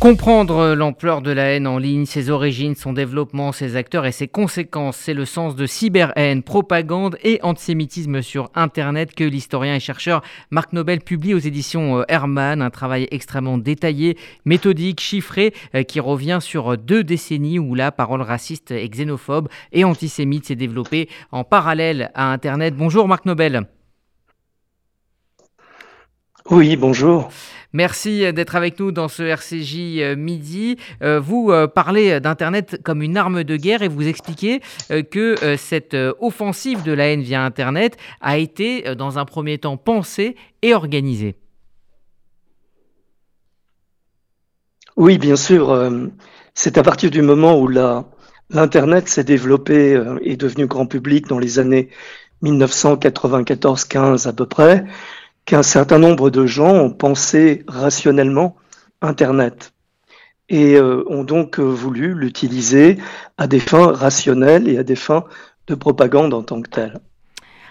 Comprendre 0.00 0.76
l'ampleur 0.76 1.22
de 1.22 1.32
la 1.32 1.46
haine 1.46 1.66
en 1.66 1.76
ligne, 1.76 2.06
ses 2.06 2.30
origines, 2.30 2.76
son 2.76 2.92
développement, 2.92 3.50
ses 3.50 3.74
acteurs 3.74 4.06
et 4.06 4.12
ses 4.12 4.28
conséquences, 4.28 4.96
c'est 4.96 5.12
le 5.12 5.24
sens 5.24 5.56
de 5.56 5.66
cyberhaine, 5.66 6.44
propagande 6.44 7.18
et 7.24 7.40
antisémitisme 7.42 8.22
sur 8.22 8.48
Internet 8.54 9.12
que 9.12 9.24
l'historien 9.24 9.74
et 9.74 9.80
chercheur 9.80 10.22
Marc 10.52 10.72
Nobel 10.72 11.00
publie 11.00 11.34
aux 11.34 11.40
éditions 11.40 11.98
euh, 11.98 12.04
Hermann, 12.06 12.62
un 12.62 12.70
travail 12.70 13.08
extrêmement 13.10 13.58
détaillé, 13.58 14.16
méthodique, 14.44 15.00
chiffré, 15.00 15.52
euh, 15.74 15.82
qui 15.82 15.98
revient 15.98 16.38
sur 16.40 16.78
deux 16.78 17.02
décennies 17.02 17.58
où 17.58 17.74
la 17.74 17.90
parole 17.90 18.22
raciste 18.22 18.70
et 18.70 18.88
xénophobe 18.88 19.48
et 19.72 19.82
antisémite 19.82 20.46
s'est 20.46 20.54
développée 20.54 21.08
en 21.32 21.42
parallèle 21.42 22.12
à 22.14 22.30
Internet. 22.30 22.76
Bonjour 22.76 23.08
Marc 23.08 23.26
Nobel. 23.26 23.66
Oui, 26.50 26.76
bonjour. 26.76 27.28
Merci 27.74 28.32
d'être 28.32 28.56
avec 28.56 28.80
nous 28.80 28.90
dans 28.90 29.08
ce 29.08 29.22
RCJ 29.22 30.00
euh, 30.00 30.16
Midi. 30.16 30.76
Euh, 31.02 31.20
vous 31.20 31.50
euh, 31.50 31.66
parlez 31.66 32.20
d'Internet 32.20 32.80
comme 32.82 33.02
une 33.02 33.18
arme 33.18 33.44
de 33.44 33.56
guerre 33.56 33.82
et 33.82 33.88
vous 33.88 34.08
expliquez 34.08 34.62
que 35.10 35.34
cette 35.58 35.94
offensive 36.20 36.82
de 36.82 36.92
la 36.92 37.08
haine 37.08 37.20
via 37.20 37.44
Internet 37.44 37.98
a 38.22 38.38
été, 38.38 38.94
dans 38.94 39.18
un 39.18 39.26
premier 39.26 39.58
temps, 39.58 39.76
pensée 39.76 40.36
et 40.62 40.72
organisée. 40.72 41.34
Oui, 44.96 45.18
bien 45.18 45.36
sûr. 45.36 45.90
C'est 46.54 46.78
à 46.78 46.82
partir 46.82 47.10
du 47.10 47.20
moment 47.20 47.60
où 47.60 47.68
l'Internet 47.68 49.08
s'est 49.08 49.24
développé 49.24 50.02
et 50.22 50.32
est 50.32 50.36
devenu 50.36 50.66
grand 50.66 50.86
public 50.86 51.26
dans 51.26 51.38
les 51.38 51.58
années 51.58 51.90
1994-15 52.42 54.28
à 54.28 54.32
peu 54.32 54.46
près, 54.46 54.84
qu'un 55.48 55.62
certain 55.62 55.98
nombre 55.98 56.28
de 56.28 56.44
gens 56.44 56.74
ont 56.74 56.90
pensé 56.90 57.64
rationnellement 57.68 58.56
Internet 59.00 59.72
et 60.50 60.74
euh, 60.74 61.04
ont 61.08 61.24
donc 61.24 61.58
euh, 61.58 61.62
voulu 61.62 62.12
l'utiliser 62.12 62.98
à 63.38 63.46
des 63.46 63.58
fins 63.58 63.90
rationnelles 63.92 64.68
et 64.68 64.76
à 64.76 64.82
des 64.82 64.94
fins 64.94 65.24
de 65.66 65.74
propagande 65.74 66.34
en 66.34 66.42
tant 66.42 66.60
que 66.60 66.68
telle. 66.68 67.00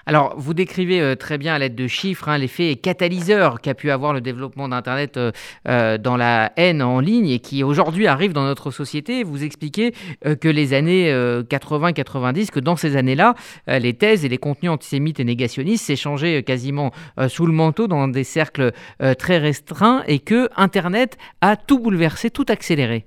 Alors, 0.10 0.36
vous 0.38 0.54
décrivez 0.54 1.02
euh, 1.02 1.16
très 1.16 1.38
bien 1.38 1.54
à 1.54 1.60
l'aide 1.60 1.76
de 1.76 1.86
chiffres 1.86 2.30
hein, 2.30 2.38
l'effet 2.38 2.78
catalyseur 2.78 3.60
qu'a 3.60 3.74
pu 3.74 3.92
avoir 3.92 4.14
le 4.14 4.22
développement 4.22 4.70
d'Internet 4.70 5.18
euh, 5.18 5.34
euh, 5.68 5.98
dans 5.98 6.16
la 6.16 6.54
haine 6.56 6.82
en 6.82 7.02
ligne 7.02 7.28
et 7.28 7.40
qui 7.40 7.62
aujourd'hui 7.62 8.08
arrive 8.08 8.32
dans 8.32 8.46
notre 8.46 8.72
société. 8.72 9.26
Vous 9.26 9.44
expliquez 9.44 9.94
que 10.24 10.48
les 10.48 10.74
années 10.74 11.12
80-90, 11.12 12.52
que 12.52 12.62
dans 12.62 12.78
ces 12.78 12.96
années-là, 12.96 13.36
les 13.68 13.94
thèses 13.94 14.24
et 14.24 14.30
les 14.30 14.38
contenus 14.38 14.72
antisémites 14.72 15.20
et 15.20 15.26
négationnistes 15.26 15.86
s'échangeaient 15.86 16.44
quasiment 16.44 16.92
sous 17.28 17.46
le 17.46 17.54
manteau 17.54 17.88
dans 17.88 18.08
des 18.08 18.24
cercles 18.24 18.72
très 19.18 19.38
restreints 19.40 20.04
et 20.08 20.20
que 20.20 20.50
Internet 20.56 21.18
a 21.42 21.58
tout 21.58 21.80
bouleversé, 21.80 22.30
tout 22.30 22.46
accéléré. 22.48 23.06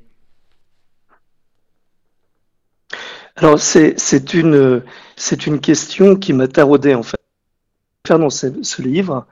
Alors 3.36 3.58
c'est 3.58 4.34
une 4.34 4.82
une 5.46 5.60
question 5.60 6.16
qui 6.16 6.32
m'a 6.32 6.48
taraudé 6.48 6.94
en 6.94 7.02
fait. 7.02 7.16
Faire 8.06 8.18
dans 8.18 8.30
ce, 8.30 8.82
livre, 8.82 9.26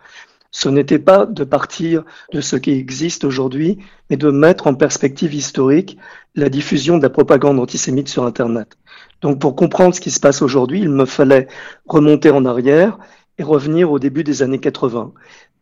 ce 0.50 0.68
n'était 0.68 0.98
pas 0.98 1.24
de 1.27 1.44
partir 1.44 2.04
de 2.32 2.41
ce 2.41 2.56
qui 2.56 2.72
existe 2.72 3.24
aujourd'hui, 3.24 3.78
mais 4.10 4.16
de 4.16 4.30
mettre 4.30 4.66
en 4.66 4.74
perspective 4.74 5.34
historique 5.34 5.98
la 6.34 6.48
diffusion 6.50 6.98
de 6.98 7.02
la 7.02 7.10
propagande 7.10 7.58
antisémite 7.58 8.08
sur 8.08 8.24
Internet. 8.24 8.76
Donc 9.22 9.41
pour 9.41 9.56
comprendre 9.56 9.94
ce 9.94 10.00
qui 10.00 10.10
se 10.10 10.20
passe 10.20 10.42
aujourd'hui, 10.42 10.80
il 10.80 10.91
me 10.91 11.06
fallait 11.06 11.48
remonter 11.86 12.30
en 12.30 12.44
arrière 12.44 12.98
et 13.38 13.42
revenir 13.42 13.91
au 13.91 13.98
début 13.98 14.22
des 14.22 14.42
années 14.42 14.60
80. 14.60 15.12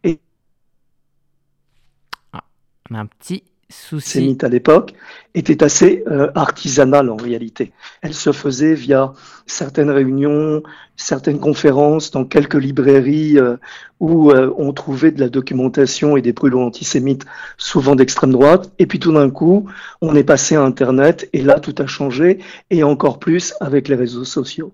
Et 0.04 0.18
ah, 2.32 2.44
on 2.90 2.94
a 2.96 3.00
un 3.00 3.06
petit 3.06 3.44
sémite 3.68 4.44
à 4.44 4.48
l'époque 4.48 4.94
était 5.34 5.62
assez 5.62 6.04
euh, 6.06 6.30
artisanale 6.34 7.10
en 7.10 7.16
réalité. 7.16 7.72
Elle 8.00 8.14
se 8.14 8.32
faisait 8.32 8.74
via 8.74 9.12
certaines 9.46 9.90
réunions, 9.90 10.62
certaines 10.96 11.40
conférences 11.40 12.10
dans 12.10 12.24
quelques 12.24 12.54
librairies 12.54 13.38
euh, 13.38 13.56
où 14.00 14.30
euh, 14.30 14.52
on 14.56 14.72
trouvait 14.72 15.10
de 15.10 15.20
la 15.20 15.28
documentation 15.28 16.16
et 16.16 16.22
des 16.22 16.32
brûlots 16.32 16.62
antisémites, 16.62 17.26
souvent 17.58 17.96
d'extrême 17.96 18.32
droite. 18.32 18.72
Et 18.78 18.86
puis 18.86 18.98
tout 18.98 19.12
d'un 19.12 19.30
coup, 19.30 19.68
on 20.00 20.14
est 20.14 20.24
passé 20.24 20.54
à 20.54 20.62
Internet 20.62 21.28
et 21.32 21.42
là, 21.42 21.58
tout 21.60 21.74
a 21.78 21.86
changé 21.86 22.38
et 22.70 22.82
encore 22.82 23.18
plus 23.18 23.54
avec 23.60 23.88
les 23.88 23.96
réseaux 23.96 24.24
sociaux. 24.24 24.72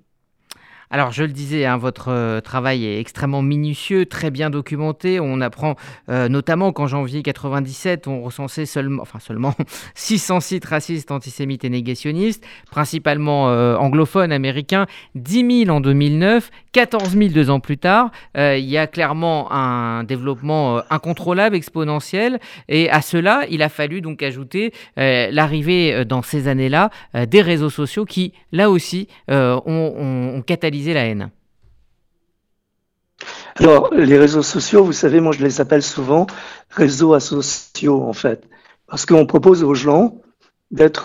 Alors, 0.95 1.11
je 1.11 1.23
le 1.23 1.33
disais, 1.33 1.65
hein, 1.65 1.79
votre 1.79 2.09
euh, 2.11 2.43
travail 2.43 2.85
est 2.85 3.01
extrêmement 3.01 3.41
minutieux, 3.41 4.05
très 4.05 4.31
bien 4.31 4.51
documenté. 4.51 5.21
On 5.21 5.41
apprend 5.41 5.75
euh, 6.11 6.29
notamment 6.29 6.71
qu'en 6.73 6.87
janvier 6.87 7.23
97, 7.23 8.09
on 8.09 8.21
recensait 8.21 8.67
seulement, 8.67 9.01
enfin 9.01 9.19
seulement 9.19 9.55
600 9.95 10.41
sites 10.41 10.67
racistes, 10.67 11.11
antisémites 11.11 11.65
et 11.65 11.71
négationnistes, 11.71 12.45
principalement 12.71 13.49
euh, 13.49 13.75
anglophones, 13.77 14.33
américains, 14.33 14.85
10 15.15 15.65
000 15.65 15.75
en 15.75 15.81
2009, 15.81 16.51
14 16.73 17.17
000 17.17 17.31
deux 17.31 17.49
ans 17.49 17.61
plus 17.61 17.79
tard. 17.79 18.11
il 18.35 18.65
y 18.65 18.77
a 18.77 18.87
clairement 18.87 19.51
un 19.53 20.05
développement 20.05 20.83
incontrôlable, 20.91 21.57
exponentiel. 21.57 22.39
Et 22.69 22.91
à 22.91 23.03
cela, 23.03 23.43
il 23.51 23.63
a 23.63 23.69
fallu 23.69 24.01
donc 24.01 24.23
ajouter 24.23 24.73
l'arrivée 24.97 26.07
dans 26.07 26.23
ces 26.23 26.49
années-là 26.49 26.91
des 27.29 27.43
réseaux 27.43 27.69
sociaux 27.69 28.07
qui, 28.07 28.33
là 28.53 28.71
aussi, 28.71 29.07
ont, 29.29 29.63
ont 29.67 30.43
catalysé 30.43 30.82
la 30.91 31.05
haine 31.05 31.31
Alors, 33.57 33.95
les 33.95 34.19
réseaux 34.19 34.43
sociaux, 34.43 34.85
vous 34.85 34.93
savez, 34.93 35.21
moi 35.21 35.33
je 35.33 35.45
les 35.45 35.61
appelle 35.61 35.83
souvent 35.83 36.27
réseaux 36.71 37.15
asociaux 37.15 38.03
en 38.03 38.13
fait, 38.13 38.49
parce 38.89 39.07
qu'on 39.07 39.27
propose 39.27 39.63
aux 39.63 39.75
gens 39.75 40.21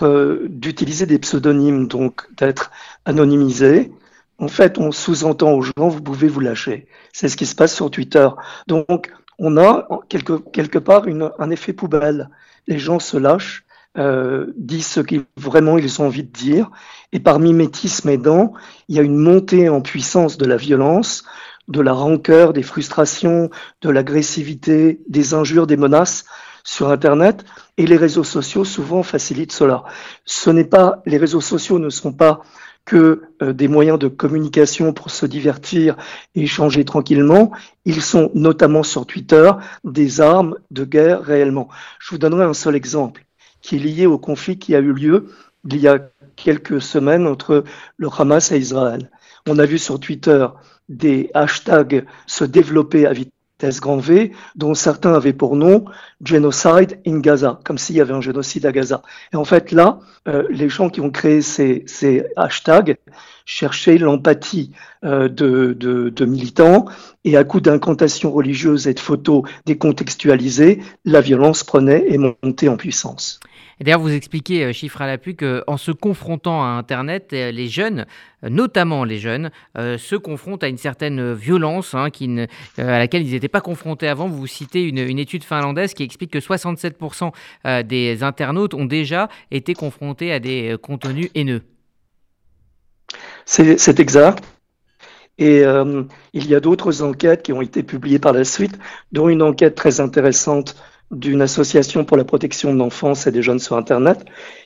euh, 0.02 0.46
d'utiliser 0.48 1.06
des 1.06 1.18
pseudonymes, 1.18 1.88
donc 1.88 2.26
d'être 2.36 2.70
anonymisés. 3.04 3.92
En 4.38 4.48
fait, 4.48 4.78
on 4.78 4.92
sous-entend 4.92 5.52
aux 5.52 5.62
gens, 5.62 5.88
vous 5.88 6.00
pouvez 6.00 6.28
vous 6.28 6.40
lâcher. 6.40 6.86
C'est 7.12 7.28
ce 7.28 7.36
qui 7.36 7.46
se 7.46 7.54
passe 7.54 7.74
sur 7.74 7.90
Twitter. 7.90 8.28
Donc, 8.66 9.12
on 9.38 9.56
a 9.58 9.86
quelque, 10.08 10.32
quelque 10.50 10.78
part 10.78 11.04
un 11.38 11.50
effet 11.50 11.72
poubelle. 11.72 12.30
Les 12.66 12.78
gens 12.78 12.98
se 12.98 13.16
lâchent 13.16 13.64
euh, 13.98 14.52
disent 14.56 14.86
ce 14.86 15.00
qu'ils 15.00 15.24
vraiment 15.36 15.76
ils 15.76 16.00
ont 16.00 16.06
envie 16.06 16.22
de 16.22 16.32
dire. 16.32 16.70
Et 17.12 17.20
par 17.20 17.40
mimétisme 17.40 18.08
aidant, 18.08 18.52
il 18.88 18.96
y 18.96 18.98
a 18.98 19.02
une 19.02 19.16
montée 19.16 19.68
en 19.68 19.80
puissance 19.80 20.38
de 20.38 20.46
la 20.46 20.56
violence, 20.56 21.24
de 21.68 21.80
la 21.80 21.92
rancœur, 21.92 22.52
des 22.52 22.62
frustrations, 22.62 23.50
de 23.82 23.90
l'agressivité, 23.90 25.00
des 25.08 25.34
injures, 25.34 25.66
des 25.66 25.76
menaces 25.76 26.24
sur 26.64 26.90
Internet. 26.90 27.44
Et 27.76 27.86
les 27.86 27.96
réseaux 27.96 28.24
sociaux 28.24 28.64
souvent 28.64 29.02
facilitent 29.02 29.52
cela. 29.52 29.84
Ce 30.24 30.50
n'est 30.50 30.64
pas, 30.64 31.02
les 31.06 31.18
réseaux 31.18 31.40
sociaux 31.40 31.78
ne 31.78 31.90
sont 31.90 32.12
pas 32.12 32.42
que 32.84 33.22
euh, 33.42 33.52
des 33.52 33.68
moyens 33.68 33.98
de 33.98 34.08
communication 34.08 34.94
pour 34.94 35.10
se 35.10 35.26
divertir 35.26 35.96
et 36.34 36.44
échanger 36.44 36.86
tranquillement. 36.86 37.50
Ils 37.84 38.00
sont 38.00 38.30
notamment 38.34 38.82
sur 38.82 39.06
Twitter 39.06 39.50
des 39.84 40.22
armes 40.22 40.56
de 40.70 40.84
guerre 40.84 41.22
réellement. 41.22 41.68
Je 42.00 42.10
vous 42.10 42.18
donnerai 42.18 42.44
un 42.44 42.54
seul 42.54 42.74
exemple 42.74 43.27
qui 43.68 43.76
est 43.76 43.80
lié 43.80 44.06
au 44.06 44.16
conflit 44.16 44.58
qui 44.58 44.74
a 44.74 44.78
eu 44.78 44.94
lieu 44.94 45.26
il 45.66 45.76
y 45.76 45.88
a 45.88 45.98
quelques 46.36 46.80
semaines 46.80 47.26
entre 47.26 47.64
le 47.98 48.08
Hamas 48.16 48.50
et 48.50 48.56
Israël. 48.56 49.10
On 49.46 49.58
a 49.58 49.66
vu 49.66 49.76
sur 49.76 50.00
Twitter 50.00 50.46
des 50.88 51.30
hashtags 51.34 52.06
se 52.26 52.44
développer 52.44 53.04
à 53.04 53.12
vitesse 53.12 53.78
grand 53.78 53.98
V, 53.98 54.32
dont 54.56 54.72
certains 54.72 55.12
avaient 55.12 55.34
pour 55.34 55.54
nom 55.54 55.84
Genocide 56.24 56.98
in 57.06 57.18
Gaza, 57.18 57.60
comme 57.62 57.76
s'il 57.76 57.96
y 57.96 58.00
avait 58.00 58.14
un 58.14 58.22
génocide 58.22 58.64
à 58.64 58.72
Gaza. 58.72 59.02
Et 59.34 59.36
en 59.36 59.44
fait, 59.44 59.70
là, 59.70 59.98
euh, 60.28 60.44
les 60.48 60.70
gens 60.70 60.88
qui 60.88 61.02
ont 61.02 61.10
créé 61.10 61.42
ces, 61.42 61.84
hashtags 62.36 62.96
cherchaient 63.44 63.98
l'empathie 63.98 64.70
euh, 65.04 65.28
de, 65.28 66.24
militants, 66.24 66.86
et 67.24 67.36
à 67.36 67.44
coup 67.44 67.60
d'incantations 67.60 68.32
religieuses 68.32 68.88
et 68.88 68.94
de 68.94 69.00
photos 69.00 69.42
décontextualisées, 69.66 70.80
la 71.04 71.20
violence 71.20 71.64
prenait 71.64 72.06
et 72.08 72.16
montait 72.16 72.68
en 72.68 72.78
puissance. 72.78 73.40
D'ailleurs, 73.80 74.00
vous 74.00 74.12
expliquez, 74.12 74.64
euh, 74.64 74.72
chiffre 74.72 75.00
à 75.02 75.06
l'appui, 75.06 75.36
qu'en 75.36 75.76
se 75.76 75.92
confrontant 75.92 76.62
à 76.62 76.66
Internet, 76.66 77.32
euh, 77.32 77.52
les 77.52 77.68
jeunes, 77.68 78.06
euh, 78.44 78.48
notamment 78.48 79.04
les 79.04 79.18
jeunes, 79.18 79.50
se 79.76 80.16
confrontent 80.16 80.64
à 80.64 80.68
une 80.68 80.76
certaine 80.76 81.32
violence 81.34 81.94
hein, 81.94 82.08
à 82.78 82.98
laquelle 82.98 83.26
ils 83.26 83.32
n'étaient 83.32 83.48
pas 83.48 83.60
confrontés 83.60 84.08
avant. 84.08 84.28
Vous 84.28 84.46
citez 84.46 84.82
une, 84.82 85.18
étude 85.18 85.44
finlandaise 85.44 85.94
qui 85.94 86.02
explique 86.02 86.32
que 86.32 86.38
67% 86.38 87.32
des 87.84 88.22
internautes 88.22 88.74
ont 88.74 88.84
déjà 88.84 89.28
été 89.50 89.74
confrontés 89.74 90.32
à 90.32 90.40
des 90.40 90.76
contenus 90.80 91.30
haineux. 91.34 91.62
C'est 93.44 94.00
exact. 94.00 94.44
Et 95.38 95.62
il 96.32 96.46
y 96.46 96.54
a 96.54 96.60
d'autres 96.60 97.02
enquêtes 97.02 97.42
qui 97.42 97.52
ont 97.52 97.62
été 97.62 97.82
publiées 97.82 98.18
par 98.18 98.32
la 98.32 98.44
suite, 98.44 98.78
dont 99.12 99.28
une 99.28 99.42
enquête 99.42 99.74
très 99.74 100.00
intéressante 100.00 100.76
d'une 101.10 101.40
association 101.40 102.04
pour 102.04 102.16
la 102.16 102.24
protection 102.24 102.72
de 102.72 102.78
l'enfance 102.78 103.26
et 103.26 103.32
des 103.32 103.42
jeunes 103.42 103.58
sur 103.58 103.76
Internet, 103.76 104.24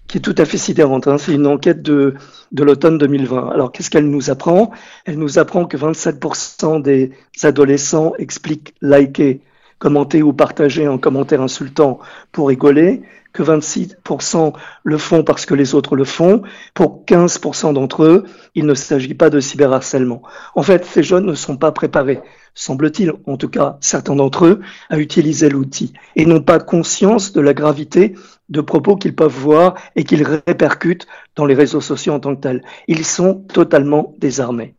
qui 0.08 0.18
est 0.18 0.20
tout 0.20 0.34
à 0.38 0.44
fait 0.44 0.58
sidérante. 0.58 1.06
Hein. 1.06 1.18
C'est 1.18 1.34
une 1.34 1.46
enquête 1.46 1.82
de, 1.82 2.14
de 2.50 2.64
l'automne 2.64 2.98
2020. 2.98 3.50
Alors, 3.50 3.70
qu'est-ce 3.70 3.90
qu'elle 3.90 4.10
nous 4.10 4.30
apprend? 4.30 4.72
Elle 5.04 5.18
nous 5.18 5.38
apprend 5.38 5.66
que 5.66 5.76
27% 5.76 6.82
des 6.82 7.12
adolescents 7.42 8.14
expliquent 8.18 8.74
liker 8.80 9.40
commenter 9.82 10.22
ou 10.22 10.32
partager 10.32 10.86
un 10.86 10.96
commentaire 10.96 11.42
insultant 11.42 11.98
pour 12.30 12.46
rigoler, 12.46 13.02
que 13.32 13.42
26% 13.42 14.52
le 14.84 14.96
font 14.96 15.24
parce 15.24 15.44
que 15.44 15.54
les 15.54 15.74
autres 15.74 15.96
le 15.96 16.04
font. 16.04 16.42
Pour 16.72 17.02
15% 17.04 17.72
d'entre 17.72 18.04
eux, 18.04 18.24
il 18.54 18.64
ne 18.64 18.74
s'agit 18.74 19.14
pas 19.14 19.28
de 19.28 19.40
cyberharcèlement. 19.40 20.22
En 20.54 20.62
fait, 20.62 20.84
ces 20.84 21.02
jeunes 21.02 21.26
ne 21.26 21.34
sont 21.34 21.56
pas 21.56 21.72
préparés, 21.72 22.20
semble-t-il, 22.54 23.12
en 23.26 23.36
tout 23.36 23.48
cas 23.48 23.78
certains 23.80 24.16
d'entre 24.16 24.46
eux, 24.46 24.60
à 24.90 24.98
utiliser 24.98 25.48
l'outil 25.48 25.92
et 26.16 26.26
n'ont 26.26 26.42
pas 26.42 26.58
conscience 26.58 27.32
de 27.32 27.40
la 27.40 27.54
gravité 27.54 28.14
de 28.48 28.60
propos 28.60 28.96
qu'ils 28.96 29.14
peuvent 29.14 29.32
voir 29.32 29.74
et 29.96 30.04
qu'ils 30.04 30.24
répercutent 30.24 31.06
dans 31.36 31.46
les 31.46 31.54
réseaux 31.54 31.80
sociaux 31.80 32.12
en 32.12 32.20
tant 32.20 32.34
que 32.34 32.40
tels. 32.40 32.62
Ils 32.88 33.04
sont 33.04 33.34
totalement 33.34 34.14
désarmés. 34.18 34.74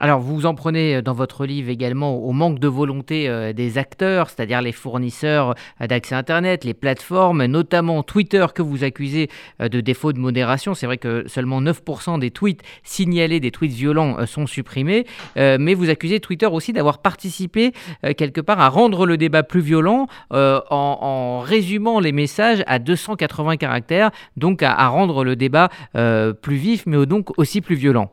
Alors, 0.00 0.20
vous 0.20 0.46
en 0.46 0.54
prenez 0.54 0.96
euh, 0.96 1.02
dans 1.02 1.12
votre 1.12 1.44
livre 1.44 1.70
également 1.70 2.16
au 2.16 2.30
manque 2.30 2.60
de 2.60 2.68
volonté 2.68 3.28
euh, 3.28 3.52
des 3.52 3.78
acteurs, 3.78 4.30
c'est-à-dire 4.30 4.62
les 4.62 4.70
fournisseurs 4.70 5.56
euh, 5.80 5.88
d'accès 5.88 6.14
Internet, 6.14 6.64
les 6.64 6.74
plateformes, 6.74 7.44
notamment 7.46 8.04
Twitter 8.04 8.46
que 8.54 8.62
vous 8.62 8.84
accusez 8.84 9.28
de 9.60 9.80
défaut 9.80 10.12
de 10.12 10.18
modération. 10.18 10.74
C'est 10.74 10.86
vrai 10.86 10.98
que 10.98 11.26
seulement 11.26 11.60
9% 11.60 12.18
des 12.18 12.30
tweets 12.30 12.62
signalés, 12.82 13.40
des 13.40 13.50
tweets 13.50 13.72
violents, 13.72 14.26
sont 14.26 14.46
supprimés. 14.46 15.06
Mais 15.36 15.74
vous 15.74 15.90
accusez 15.90 16.20
Twitter 16.20 16.46
aussi 16.46 16.72
d'avoir 16.72 16.98
participé 16.98 17.72
quelque 18.16 18.40
part 18.40 18.60
à 18.60 18.68
rendre 18.68 19.06
le 19.06 19.16
débat 19.16 19.42
plus 19.42 19.60
violent 19.60 20.06
en, 20.30 21.40
résumant 21.40 22.00
les 22.00 22.12
messages 22.12 22.62
à 22.66 22.78
280 22.78 23.56
caractères, 23.56 24.10
donc 24.36 24.62
à, 24.62 24.72
à 24.72 24.88
rendre 24.88 25.24
le 25.24 25.36
débat 25.36 25.68
plus 25.94 26.56
vif, 26.56 26.84
mais 26.86 27.06
donc 27.06 27.38
aussi 27.38 27.60
plus 27.60 27.76
violent. 27.76 28.10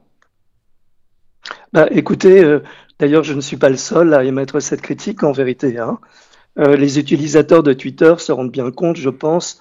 Bah, 1.75 1.87
écoutez, 1.91 2.41
euh, 2.41 2.63
d'ailleurs, 2.99 3.25
je 3.25 3.33
ne 3.33 3.41
suis 3.41 3.57
pas 3.57 3.67
le 3.67 3.75
seul 3.75 4.13
à 4.13 4.23
émettre 4.23 4.61
cette 4.61 4.81
critique 4.81 5.23
en 5.23 5.33
vérité. 5.33 5.77
Hein. 5.77 5.99
Euh, 6.57 6.77
les 6.77 6.99
utilisateurs 6.99 7.63
de 7.63 7.73
Twitter 7.73 8.13
se 8.17 8.31
rendent 8.31 8.49
bien 8.49 8.71
compte, 8.71 8.95
je 8.95 9.09
pense, 9.09 9.59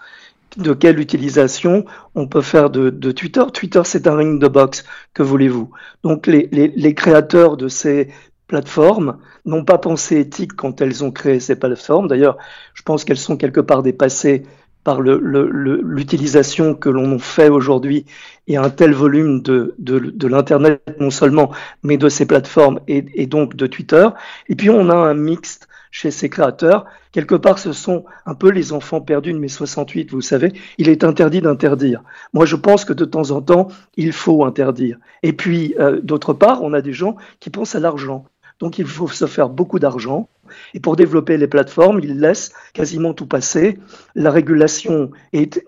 de 0.57 0.75
quelle 0.75 1.01
utilisation 1.01 1.85
on 2.15 2.29
peut 2.29 2.41
faire 2.41 2.71
de, 2.71 2.91
Twitter. 3.11 3.43
Twitter, 3.53 3.83
c'est 3.85 4.07
un 4.07 4.15
ring 4.15 4.41
de 4.41 4.47
boxe, 4.47 4.85
que 5.13 5.25
voulez-vous 5.25 5.73
Donc, 6.05 6.29
les, 6.29 6.49
les, 6.53 6.95
créateurs 6.95 7.57
de 7.57 7.67
ces 7.67 8.13
plateformes 8.47 9.19
n'ont 9.45 9.65
pas 9.65 9.79
pensé 9.79 10.21
éthique 10.21 10.53
quand 10.55 10.81
elles 10.81 11.03
ont 11.03 11.11
créé 11.11 11.41
ces 11.41 11.57
plateformes. 11.57 12.07
D'ailleurs, 12.07 12.39
je 12.75 12.83
pense 12.83 13.05
qu'elles 13.05 13.17
sont 13.17 13.37
quelque 13.37 13.61
part 13.61 13.83
dépassées 13.83 14.45
par 14.85 15.01
l'utilisation 15.01 16.69
le, 16.69 16.75
que 16.75 16.89
l'on 16.91 17.19
fait 17.19 17.49
aujourd'hui 17.49 18.05
et 18.47 18.57
un 18.57 18.71
tel 18.71 18.93
volume 18.93 19.41
de, 19.41 19.75
de, 19.79 20.29
l'Internet 20.29 20.83
non 21.01 21.11
seulement, 21.11 21.51
mais 21.83 21.97
de 21.97 22.09
ces 22.09 22.27
plateformes 22.27 22.81
et, 22.87 23.05
et, 23.15 23.27
donc 23.27 23.57
de 23.57 23.67
Twitter. 23.67 24.07
Et 24.49 24.55
puis 24.55 24.71
on 24.71 24.91
a 24.91 24.95
un 24.95 25.15
mixte 25.15 25.69
chez 25.91 26.11
ces 26.11 26.29
créateurs. 26.29 26.87
Quelque 27.13 27.37
part, 27.37 27.61
ce 27.61 27.73
sont 27.73 28.05
un 28.27 28.35
peu 28.35 28.51
les 28.51 28.73
enfants 28.73 29.01
perdus 29.01 29.33
de 29.33 29.39
mai 29.39 29.47
68, 29.47 30.11
vous 30.11 30.21
savez. 30.21 30.53
Il 30.77 30.89
est 30.89 31.05
interdit 31.05 31.41
d'interdire. 31.41 32.03
Moi, 32.33 32.47
je 32.47 32.57
pense 32.57 32.85
que 32.85 32.93
de 32.93 33.05
temps 33.05 33.31
en 33.31 33.41
temps, 33.41 33.69
il 33.97 34.13
faut 34.13 34.45
interdire. 34.45 34.99
Et 35.23 35.33
puis, 35.33 35.77
euh, 35.79 36.01
d'autre 36.03 36.33
part, 36.33 36.65
on 36.65 36.73
a 36.73 36.83
des 36.83 36.93
gens 36.93 37.15
qui 37.39 37.49
pensent 37.49 37.77
à 37.77 37.81
l'argent. 37.81 38.25
Donc 38.61 38.79
il 38.79 38.87
faut 38.87 39.09
se 39.09 39.27
faire 39.27 39.49
beaucoup 39.49 39.79
d'argent. 39.79 40.29
Et 40.75 40.81
pour 40.81 40.97
développer 40.97 41.37
les 41.37 41.47
plateformes, 41.49 42.01
ils 42.03 42.19
laissent 42.19 42.53
quasiment 42.73 43.15
tout 43.15 43.27
passer. 43.27 43.79
La 44.15 44.31
régulation 44.31 45.11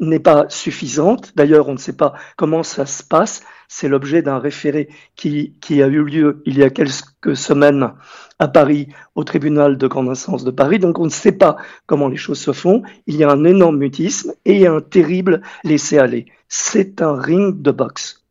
n'est 0.00 0.20
pas 0.20 0.46
suffisante. 0.48 1.32
D'ailleurs, 1.36 1.68
on 1.68 1.72
ne 1.72 1.78
sait 1.78 1.96
pas 1.96 2.14
comment 2.36 2.62
ça 2.62 2.86
se 2.86 3.02
passe. 3.02 3.42
C'est 3.68 3.88
l'objet 3.88 4.22
d'un 4.22 4.38
référé 4.38 4.88
qui, 5.16 5.54
a 5.70 5.86
eu 5.86 6.04
lieu 6.04 6.42
il 6.46 6.58
y 6.58 6.62
a 6.62 6.70
quelques 6.70 7.36
semaines 7.36 7.92
à 8.38 8.48
Paris, 8.48 8.88
au 9.14 9.24
tribunal 9.24 9.76
de 9.78 9.86
grande 9.88 10.08
instance 10.08 10.44
de 10.44 10.50
Paris. 10.50 10.78
Donc 10.78 10.98
on 10.98 11.04
ne 11.04 11.10
sait 11.10 11.32
pas 11.32 11.56
comment 11.86 12.08
les 12.08 12.16
choses 12.16 12.40
se 12.40 12.52
font. 12.52 12.82
Il 13.06 13.16
y 13.16 13.24
a 13.24 13.30
un 13.30 13.44
énorme 13.44 13.78
mutisme 13.78 14.34
et 14.44 14.66
un 14.66 14.80
terrible 14.80 15.42
laisser-aller. 15.64 16.26
C'est 16.48 17.02
un 17.02 17.20
ring 17.20 17.60
de 17.60 17.72
boxe. 17.72 18.25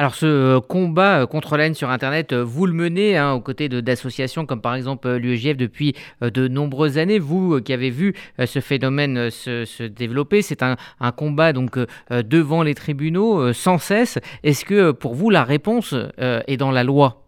Alors 0.00 0.14
ce 0.14 0.26
euh, 0.26 0.60
combat 0.60 1.22
euh, 1.22 1.26
contre 1.26 1.56
la 1.56 1.74
sur 1.74 1.90
Internet, 1.90 2.32
euh, 2.32 2.44
vous 2.44 2.66
le 2.66 2.72
menez 2.72 3.16
hein, 3.16 3.32
aux 3.32 3.40
côtés 3.40 3.68
d'associations 3.68 4.46
comme 4.46 4.60
par 4.60 4.76
exemple 4.76 5.10
l'UEJF 5.10 5.56
depuis 5.56 5.96
de 6.20 6.46
nombreuses 6.46 6.98
années. 6.98 7.18
Vous 7.18 7.60
qui 7.60 7.72
avez 7.72 7.90
vu 7.90 8.14
ce 8.38 8.60
phénomène 8.60 9.28
se, 9.30 9.82
développer, 9.86 10.40
c'est 10.40 10.62
un, 10.62 10.76
combat 11.16 11.52
donc 11.52 11.78
devant 12.10 12.62
les 12.62 12.74
tribunaux 12.74 13.52
sans 13.52 13.78
cesse. 13.78 14.18
Est-ce 14.44 14.64
que 14.64 14.92
pour 14.92 15.14
vous 15.14 15.30
la 15.30 15.42
réponse 15.42 15.94
est 16.18 16.56
dans 16.56 16.70
la 16.70 16.84
loi? 16.84 17.24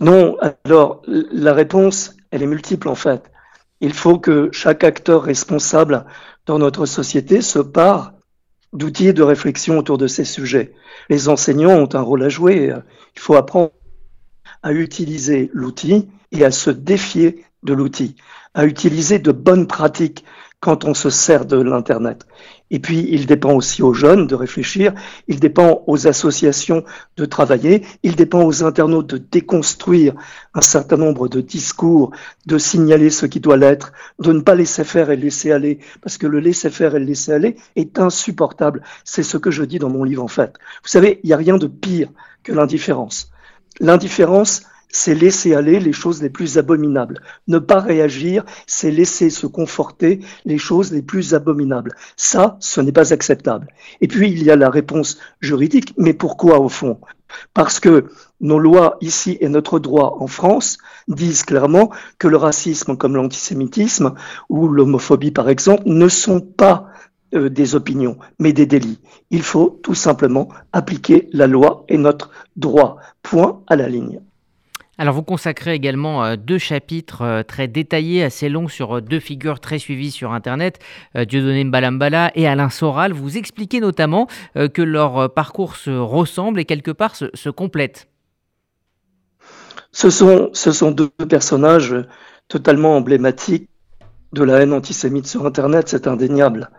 Non, 0.00 0.36
alors 0.64 1.02
la 1.06 1.54
réponse, 1.54 2.16
elle 2.30 2.42
est 2.42 2.46
multiple 2.46 2.88
en 2.88 2.94
fait. 2.94 3.30
Il 3.80 3.94
faut 3.94 4.18
que 4.18 4.50
chaque 4.52 4.84
acteur 4.84 5.22
responsable 5.22 6.04
dans 6.46 6.58
notre 6.58 6.86
société 6.86 7.40
se 7.40 7.58
pare 7.58 8.12
d'outils 8.72 9.12
de 9.12 9.22
réflexion 9.22 9.78
autour 9.78 9.98
de 9.98 10.06
ces 10.06 10.24
sujets. 10.24 10.72
Les 11.08 11.28
enseignants 11.28 11.76
ont 11.76 11.88
un 11.94 12.00
rôle 12.00 12.22
à 12.22 12.28
jouer. 12.28 12.74
Il 13.14 13.20
faut 13.20 13.34
apprendre 13.34 13.72
à 14.62 14.72
utiliser 14.72 15.50
l'outil 15.52 16.08
et 16.30 16.44
à 16.44 16.50
se 16.50 16.70
défier 16.70 17.44
de 17.62 17.74
l'outil, 17.74 18.16
à 18.54 18.64
utiliser 18.64 19.18
de 19.18 19.32
bonnes 19.32 19.66
pratiques 19.66 20.24
quand 20.60 20.84
on 20.84 20.94
se 20.94 21.10
sert 21.10 21.44
de 21.44 21.60
l'Internet. 21.60 22.26
Et 22.72 22.78
puis, 22.78 23.06
il 23.10 23.26
dépend 23.26 23.52
aussi 23.52 23.82
aux 23.82 23.92
jeunes 23.92 24.26
de 24.26 24.34
réfléchir, 24.34 24.94
il 25.28 25.38
dépend 25.38 25.84
aux 25.86 26.08
associations 26.08 26.84
de 27.18 27.26
travailler, 27.26 27.84
il 28.02 28.16
dépend 28.16 28.42
aux 28.42 28.64
internautes 28.64 29.08
de 29.08 29.18
déconstruire 29.18 30.14
un 30.54 30.62
certain 30.62 30.96
nombre 30.96 31.28
de 31.28 31.42
discours, 31.42 32.12
de 32.46 32.56
signaler 32.56 33.10
ce 33.10 33.26
qui 33.26 33.40
doit 33.40 33.58
l'être, 33.58 33.92
de 34.20 34.32
ne 34.32 34.40
pas 34.40 34.54
laisser 34.54 34.84
faire 34.84 35.10
et 35.10 35.16
laisser 35.16 35.52
aller, 35.52 35.80
parce 36.00 36.16
que 36.16 36.26
le 36.26 36.40
laisser 36.40 36.70
faire 36.70 36.96
et 36.96 36.98
le 36.98 37.04
laisser 37.04 37.32
aller 37.32 37.56
est 37.76 37.98
insupportable. 37.98 38.82
C'est 39.04 39.22
ce 39.22 39.36
que 39.36 39.50
je 39.50 39.64
dis 39.64 39.78
dans 39.78 39.90
mon 39.90 40.02
livre, 40.02 40.24
en 40.24 40.28
fait. 40.28 40.54
Vous 40.82 40.88
savez, 40.88 41.20
il 41.22 41.26
n'y 41.26 41.34
a 41.34 41.36
rien 41.36 41.58
de 41.58 41.66
pire 41.66 42.08
que 42.42 42.52
l'indifférence. 42.52 43.30
L'indifférence, 43.80 44.62
c'est 44.92 45.14
laisser 45.14 45.54
aller 45.54 45.80
les 45.80 45.92
choses 45.92 46.22
les 46.22 46.30
plus 46.30 46.58
abominables. 46.58 47.20
Ne 47.48 47.58
pas 47.58 47.80
réagir, 47.80 48.44
c'est 48.68 48.92
laisser 48.92 49.30
se 49.30 49.48
conforter 49.48 50.20
les 50.44 50.58
choses 50.58 50.92
les 50.92 51.02
plus 51.02 51.34
abominables. 51.34 51.96
Ça, 52.16 52.56
ce 52.60 52.80
n'est 52.80 52.92
pas 52.92 53.12
acceptable. 53.12 53.66
Et 54.00 54.06
puis, 54.06 54.30
il 54.30 54.44
y 54.44 54.50
a 54.50 54.56
la 54.56 54.70
réponse 54.70 55.18
juridique. 55.40 55.94
Mais 55.96 56.12
pourquoi, 56.12 56.60
au 56.60 56.68
fond? 56.68 57.00
Parce 57.54 57.80
que 57.80 58.06
nos 58.40 58.58
lois 58.58 58.98
ici 59.00 59.38
et 59.40 59.48
notre 59.48 59.78
droit 59.78 60.18
en 60.20 60.26
France 60.26 60.78
disent 61.08 61.44
clairement 61.44 61.90
que 62.18 62.28
le 62.28 62.36
racisme 62.36 62.96
comme 62.96 63.16
l'antisémitisme 63.16 64.14
ou 64.50 64.68
l'homophobie, 64.68 65.30
par 65.30 65.48
exemple, 65.48 65.82
ne 65.86 66.08
sont 66.08 66.40
pas 66.40 66.88
euh, 67.34 67.48
des 67.48 67.74
opinions, 67.74 68.18
mais 68.38 68.52
des 68.52 68.66
délits. 68.66 69.00
Il 69.30 69.42
faut 69.42 69.80
tout 69.82 69.94
simplement 69.94 70.48
appliquer 70.72 71.28
la 71.32 71.46
loi 71.46 71.84
et 71.88 71.96
notre 71.96 72.30
droit. 72.56 72.98
Point 73.22 73.62
à 73.68 73.76
la 73.76 73.88
ligne. 73.88 74.20
Alors 75.02 75.16
vous 75.16 75.24
consacrez 75.24 75.74
également 75.74 76.24
euh, 76.24 76.36
deux 76.36 76.58
chapitres 76.58 77.22
euh, 77.22 77.42
très 77.42 77.66
détaillés, 77.66 78.22
assez 78.22 78.48
longs 78.48 78.68
sur 78.68 78.98
euh, 78.98 79.00
deux 79.00 79.18
figures 79.18 79.58
très 79.58 79.80
suivies 79.80 80.12
sur 80.12 80.30
Internet, 80.32 80.78
Dieudonné 81.16 81.64
Mbalambala 81.64 82.30
et 82.36 82.46
Alain 82.46 82.70
Soral. 82.70 83.12
Vous 83.12 83.36
expliquez 83.36 83.80
notamment 83.80 84.28
que 84.54 84.80
leur 84.80 85.34
parcours 85.34 85.74
se 85.74 85.90
ressemble 85.90 86.60
et 86.60 86.64
quelque 86.64 86.92
part 86.92 87.16
se, 87.16 87.50
complète. 87.50 88.06
Ce 89.90 90.08
sont, 90.10 90.90
deux 90.92 91.10
personnages 91.28 91.96
totalement 92.46 92.96
emblématiques 92.96 93.68
de 94.32 94.44
la 94.44 94.60
haine 94.60 94.72
antisémite 94.72 95.26
sur 95.26 95.46
Internet, 95.46 95.88
c'est 95.88 96.06
indéniable. 96.06 96.70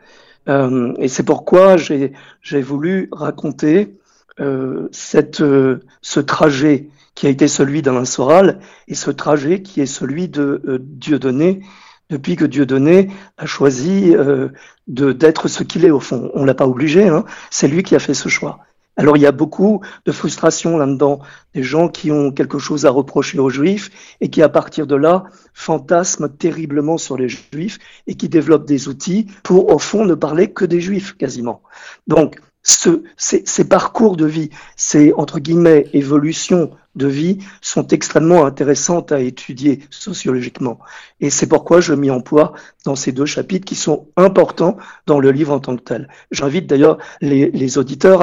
et 0.47 1.07
c'est 1.09 1.23
pourquoi 1.23 1.75
j'ai 1.75 2.61
voulu 2.61 3.09
raconter 3.11 3.97
ce 4.37 6.19
trajet 6.21 6.87
qui 7.15 7.27
a 7.27 7.29
été 7.29 7.48
celui 7.48 7.82
d'Alain 7.82 8.05
Soral, 8.05 8.60
et 8.88 8.96
ce 8.96 9.12
trajet 9.12 9.62
qui 9.62 9.82
est 9.82 9.86
celui 9.86 10.29
de 10.29 10.62
euh, 10.65 10.79
Dieudonné, 10.82 11.62
depuis 12.10 12.36
que 12.36 12.46
Dieudonné 12.46 13.10
a 13.38 13.46
choisi 13.46 14.15
euh, 14.15 14.50
d'être 14.88 15.48
ce 15.48 15.63
qu'il 15.63 15.86
est 15.86 15.91
au 15.91 16.00
fond. 16.00 16.32
On 16.34 16.46
l'a 16.46 16.53
pas 16.53 16.67
obligé, 16.67 17.08
hein, 17.08 17.25
c'est 17.50 17.67
lui 17.67 17.84
qui 17.84 17.96
a 17.96 18.00
fait 18.00 18.13
ce 18.13 18.29
choix. 18.29 18.60
Alors 18.96 19.17
il 19.17 19.22
y 19.22 19.25
a 19.25 19.32
beaucoup 19.32 19.82
de 20.05 20.12
frustration 20.12 20.77
là-dedans, 20.77 21.20
des 21.55 21.63
gens 21.63 21.88
qui 21.88 22.12
ont 22.12 22.32
quelque 22.32 22.60
chose 22.60 22.86
à 22.86 22.91
reprocher 22.91 23.39
aux 23.39 23.50
juifs 23.50 23.89
et 24.22 24.29
qui 24.29 24.43
à 24.43 24.50
partir 24.50 24.86
de 24.86 24.96
là 24.96 25.24
fantasment 25.53 26.29
terriblement 26.29 27.00
sur 27.00 27.17
les 27.17 27.27
juifs 27.27 27.79
et 28.05 28.13
qui 28.13 28.29
développent 28.29 28.67
des 28.67 28.88
outils 28.88 29.25
pour 29.41 29.74
au 29.74 29.79
fond 29.79 30.05
ne 30.05 30.13
parler 30.13 30.51
que 30.51 30.65
des 30.65 30.79
juifs 30.79 31.17
quasiment. 31.17 31.63
Donc 32.05 32.39
ce, 32.62 33.01
ces, 33.17 33.41
ces 33.48 33.67
parcours 33.67 34.15
de 34.15 34.27
vie, 34.27 34.51
ces 34.75 35.12
entre 35.13 35.39
guillemets 35.39 35.88
évolutions 35.93 36.70
de 36.95 37.07
vie 37.07 37.39
sont 37.62 37.88
extrêmement 37.88 38.45
intéressantes 38.45 39.12
à 39.12 39.19
étudier 39.19 39.81
sociologiquement. 39.89 40.79
Et 41.19 41.29
c'est 41.29 41.47
pourquoi 41.47 41.79
je 41.79 41.93
m'y 41.93 42.12
emploie 42.12 42.53
dans 42.85 42.95
ces 42.95 43.12
deux 43.12 43.25
chapitres 43.25 43.65
qui 43.65 43.75
sont 43.75 44.07
importants 44.17 44.77
dans 45.05 45.19
le 45.19 45.31
livre 45.31 45.53
en 45.53 45.59
tant 45.59 45.75
que 45.75 45.81
tel. 45.81 46.09
J'invite 46.31 46.67
d'ailleurs 46.67 46.97
les, 47.21 47.77
auditeurs 47.77 48.21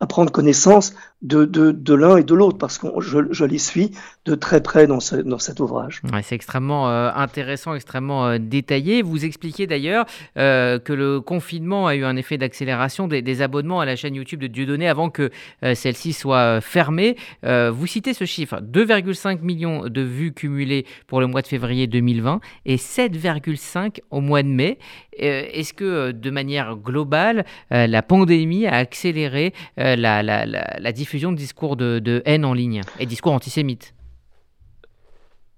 à, 0.00 0.06
prendre 0.06 0.30
connaissance 0.30 0.94
de, 1.22 1.44
de, 1.44 1.94
l'un 1.94 2.16
et 2.16 2.24
de 2.24 2.34
l'autre 2.34 2.58
parce 2.58 2.78
que 2.78 2.88
je, 2.98 3.18
je, 3.30 3.44
les 3.44 3.58
suis 3.58 3.92
de 4.24 4.34
très 4.34 4.60
près 4.60 4.86
dans, 4.86 4.98
dans 5.24 5.38
cet 5.38 5.60
ouvrage. 5.60 6.02
C'est 6.22 6.34
extrêmement 6.34 6.90
euh, 6.90 7.10
intéressant, 7.14 7.74
extrêmement 7.74 8.26
euh, 8.26 8.38
détaillé. 8.38 9.02
Vous 9.02 9.24
expliquez 9.24 9.66
d'ailleurs 9.66 10.04
euh, 10.36 10.78
que 10.78 10.92
le 10.92 11.20
confinement 11.20 11.86
a 11.86 11.94
eu 11.94 12.04
un 12.04 12.16
effet 12.16 12.38
d'accélération 12.38 13.08
des, 13.08 13.22
des, 13.22 13.40
abonnements 13.40 13.80
à 13.80 13.86
la 13.86 13.96
chaîne 13.96 14.14
YouTube 14.14 14.40
de 14.40 14.46
Dieudonné 14.46 14.88
avant 14.88 15.10
que 15.10 15.30
celle-ci 15.62 16.12
soit 16.12 16.60
fermée. 16.60 17.16
vous 17.42 17.86
citez 17.86 18.11
ce 18.12 18.24
chiffre 18.24 18.60
2,5 18.60 19.40
millions 19.42 19.88
de 19.88 20.00
vues 20.00 20.32
cumulées 20.32 20.86
pour 21.06 21.20
le 21.20 21.26
mois 21.26 21.42
de 21.42 21.46
février 21.46 21.86
2020 21.86 22.40
et 22.66 22.76
7,5 22.76 24.00
au 24.10 24.20
mois 24.20 24.42
de 24.42 24.48
mai. 24.48 24.78
Euh, 25.20 25.44
est-ce 25.52 25.72
que 25.72 25.84
euh, 25.84 26.12
de 26.12 26.30
manière 26.30 26.76
globale, 26.76 27.44
euh, 27.72 27.86
la 27.86 28.02
pandémie 28.02 28.66
a 28.66 28.74
accéléré 28.74 29.52
la, 29.76 30.92
diffusion 30.92 31.32
de 31.32 31.36
discours 31.36 31.76
de, 31.76 32.22
haine 32.24 32.44
en 32.44 32.54
ligne 32.54 32.82
et 32.98 33.06
discours 33.06 33.32
antisémites? 33.32 33.94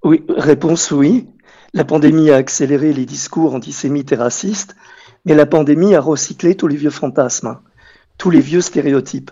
Oui, 0.03 0.23
réponse 0.29 0.91
oui. 0.91 1.27
La 1.73 1.85
pandémie 1.85 2.31
a 2.31 2.37
accéléré 2.37 2.93
les 2.93 3.07
discours 3.07 3.55
antisémites 3.55 4.13
et 4.13 4.17
racistes, 4.17 4.77
mais 5.25 5.35
la 5.35 5.47
pandémie 5.47 5.95
a 5.95 6.01
recyclé 6.01 6.55
tous 6.55 6.69
les 6.69 6.77
vieux 6.77 6.91
fantasmes, 6.91 7.49
hein, 7.49 7.61
tous 8.19 8.31
les 8.31 8.41
vieux 8.41 8.61
stéréotypes. 8.61 9.31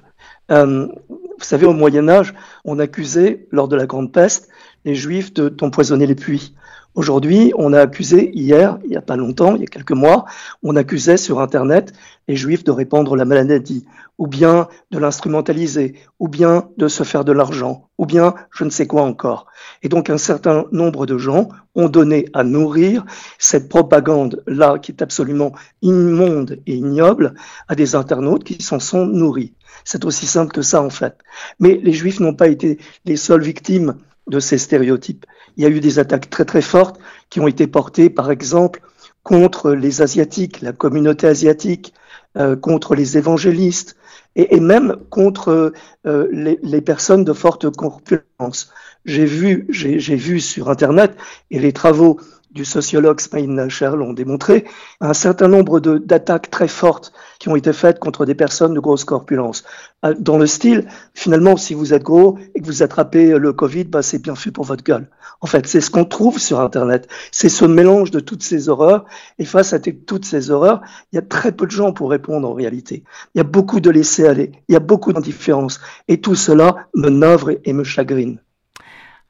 Vous 1.43 1.49
savez, 1.49 1.67
au 1.67 1.73
Moyen 1.73 2.09
Âge, 2.09 2.35
on 2.65 2.79
accusait, 2.79 3.47
lors 3.51 3.67
de 3.67 3.75
la 3.75 3.87
Grande 3.87 4.13
Peste, 4.13 4.49
les 4.85 4.95
Juifs 4.95 5.33
d'empoisonner 5.33 6.07
les 6.07 6.15
puits. 6.15 6.55
Aujourd'hui, 6.95 7.53
on 7.57 7.73
a 7.73 7.81
accusé, 7.81 8.31
hier, 8.35 8.79
il 8.85 8.91
n'y 8.91 8.97
a 8.97 9.03
pas 9.03 9.17
longtemps, 9.17 9.55
il 9.55 9.63
y 9.63 9.65
a 9.65 9.67
quelques 9.67 9.93
mois, 9.93 10.27
on 10.63 10.77
accusait 10.77 11.17
sur 11.17 11.41
Internet 11.41 11.95
les 12.29 12.37
Juifs 12.37 12.65
de 12.65 12.71
répandre 12.71 13.17
la 13.17 13.25
maladie, 13.25 13.87
ou 14.19 14.27
bien 14.27 14.69
de 14.91 14.99
l'instrumentaliser, 14.99 15.95
ou 16.19 16.29
bien 16.29 16.69
de 16.77 16.89
se 16.89 17.03
faire 17.03 17.25
de 17.25 17.33
l'argent, 17.33 17.89
ou 17.97 18.05
bien 18.05 18.35
je 18.51 18.65
ne 18.65 18.71
sais 18.71 18.87
quoi 18.87 19.03
encore. 19.03 19.47
Et 19.83 19.89
donc 19.89 20.11
un 20.11 20.19
certain 20.19 20.67
nombre 20.71 21.07
de 21.07 21.17
gens 21.17 21.49
ont 21.75 21.89
donné 21.89 22.27
à 22.35 22.45
nourrir 22.45 23.07
cette 23.39 23.71
propagande-là, 23.71 24.79
qui 24.79 24.93
est 24.93 25.01
absolument 25.03 25.53
immonde 25.81 26.61
et 26.67 26.75
ignoble, 26.75 27.33
à 27.69 27.75
des 27.75 27.95
internautes 27.95 28.45
qui 28.45 28.63
s'en 28.63 28.81
sont 28.81 29.07
nourris. 29.07 29.55
C'est 29.85 30.05
aussi 30.05 30.27
simple 30.27 30.53
que 30.53 30.63
ça, 30.63 30.83
en 30.83 30.91
fait. 30.91 31.17
Mais 31.59 31.81
les 31.83 31.95
Juifs 31.95 32.21
n'ont 32.21 32.35
pas 32.35 32.49
été 32.49 32.79
les 33.07 33.17
seules 33.17 33.43
victimes 33.43 33.95
de 34.27 34.41
ces 34.41 34.59
stéréotypes. 34.59 35.27
Il 35.57 35.63
y 35.63 35.67
a 35.67 35.71
eu 35.71 35.81
des 35.81 35.99
attaques 35.99 36.31
très 36.31 36.45
très 36.45 36.63
fortes 36.63 36.99
qui 37.31 37.41
ont 37.41 37.49
été 37.49 37.67
portées, 37.67 38.11
par 38.11 38.31
exemple, 38.31 38.83
contre 39.23 39.73
les 39.73 40.03
Asiatiques, 40.03 40.61
la 40.61 40.73
communauté 40.73 41.27
asiatique, 41.27 41.95
euh, 42.39 42.57
contre 42.57 42.95
les 42.95 43.19
évangélistes 43.19 43.97
et, 44.37 44.57
et 44.57 44.61
même 44.61 44.97
contre 45.11 45.75
euh, 46.07 46.29
les, 46.33 46.59
les, 46.63 46.81
personnes 46.81 47.25
de 47.25 47.33
forte 47.35 47.69
corpulence. 47.77 48.73
J'ai 49.05 49.27
vu, 49.27 49.67
j'ai 49.69 50.17
vu 50.17 50.41
sur 50.41 50.71
Internet 50.71 51.15
et 51.51 51.59
les 51.59 51.73
travaux 51.73 52.19
du 52.53 52.65
sociologue 52.65 53.21
Smaïn 53.21 53.55
Nacher 53.55 53.93
l'ont 53.97 54.13
démontré, 54.13 54.65
un 55.01 55.15
certain 55.15 55.49
nombre 55.49 55.81
d'attaques 55.81 56.51
très 56.51 56.69
fortes 56.69 57.13
qui 57.39 57.49
ont 57.49 57.57
été 57.57 57.73
faites 57.73 57.99
contre 57.99 58.27
des 58.27 58.35
personnes 58.35 58.75
de 58.75 58.81
grosse 58.81 59.05
corpulence. 59.05 59.65
Euh, 60.05 60.15
dans 60.19 60.37
le 60.37 60.47
style, 60.47 60.87
finalement, 61.15 61.57
si 61.57 61.75
vous 61.75 61.95
êtes 61.95 62.03
gros 62.03 62.39
et 62.55 62.61
que 62.61 62.67
vous 62.67 62.83
attrapez 62.83 63.39
le 63.39 63.53
Covid, 63.53 63.85
bah, 63.85 64.03
c'est 64.03 64.21
bien 64.21 64.35
fait 64.35 64.51
pour 64.51 64.65
votre 64.65 64.85
gueule. 64.85 65.09
En 65.41 65.47
fait, 65.47 65.67
c'est 65.67 65.81
ce 65.81 65.91
qu'on 65.91 66.05
trouve 66.05 66.39
sur 66.39 66.61
Internet. 66.61 67.09
C'est 67.31 67.49
ce 67.49 67.65
mélange 67.65 68.11
de 68.11 68.21
toutes 68.21 68.43
ces 68.43 68.69
horreurs. 68.69 69.07
Et 69.39 69.45
face 69.45 69.73
à 69.73 69.81
toutes 69.81 70.25
ces 70.25 70.51
horreurs, 70.51 70.83
il 71.13 71.17
y 71.17 71.19
a 71.19 71.23
très 71.23 71.53
peu 71.53 71.67
de 71.67 71.71
gens 71.71 71.93
pour 71.93 72.11
répondre 72.11 72.49
en 72.49 72.53
réalité. 72.53 73.03
Il 73.35 73.39
y 73.39 73.41
a 73.41 73.45
beaucoup 73.45 73.81
de 73.81 73.91
laisser 73.91 74.27
aller. 74.27 74.53
Il 74.69 74.73
y 74.73 74.77
a 74.77 74.81
beaucoup 74.81 75.13
d'indifférence. 75.13 75.81
Et 76.09 76.21
tout 76.21 76.35
cela 76.35 76.89
me 76.95 77.09
navre 77.09 77.53
et 77.65 77.73
me 77.73 77.85
chagrine. 77.85 78.39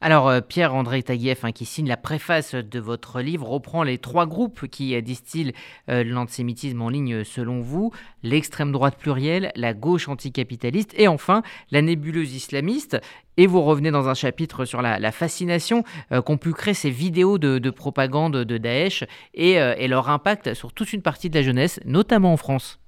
Alors, 0.05 0.29
euh, 0.29 0.41
Pierre-André 0.41 1.01
Taguieff, 1.05 1.45
hein, 1.45 1.53
qui 1.53 1.65
signe 1.65 1.87
la 1.87 1.97
préface 1.97 2.57
de 2.57 2.81
votre 2.81 3.21
livre, 3.21 3.49
reprend 3.49 3.85
les 3.85 3.99
trois 3.99 4.27
groupes 4.27 4.67
qui 4.67 4.97
euh, 4.97 5.01
distillent 5.01 5.53
euh, 5.89 6.03
l'antisémitisme 6.03 6.83
en 6.83 6.89
ligne 6.89 7.23
selon 7.23 7.61
vous 7.61 7.93
l'extrême 8.25 8.73
droite 8.73 8.97
plurielle, 8.99 9.53
la 9.55 9.75
gauche 9.75 10.09
anticapitaliste 10.09 10.93
et 10.99 11.07
enfin 11.07 11.45
la 11.71 11.83
nébuleuse 11.83 12.35
islamiste. 12.35 13.01
Et 13.37 13.47
vous 13.47 13.63
revenez 13.63 13.93
dans 13.93 14.09
un 14.09 14.15
chapitre 14.15 14.65
sur 14.65 14.83
la, 14.83 15.13
fascination 15.13 15.85
qu'ont 16.27 16.37
pu 16.37 16.53
créer 16.53 16.75
ces 16.75 16.91
vidéos 16.91 17.39
de, 17.39 17.71
propagande 17.71 18.37
de 18.37 18.59
Daesh 18.59 19.05
et, 19.33 19.53
et 19.53 19.89
leur 19.89 20.11
impact 20.11 20.53
sur 20.53 20.73
toute 20.73 20.93
une 20.93 21.01
partie 21.01 21.31
de 21.31 21.37
la 21.37 21.43
jeunesse, 21.43 21.81
notamment 21.87 22.35
en 22.35 22.37
France. 22.37 22.79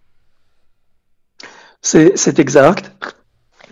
C'est 1.80 2.38
exact. 2.38 2.94